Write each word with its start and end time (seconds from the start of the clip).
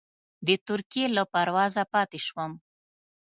د 0.47 0.49
ترکیې 0.67 1.05
له 1.15 1.23
پروازه 1.33 1.83
پاتې 1.93 2.19
شوم. 2.27 2.51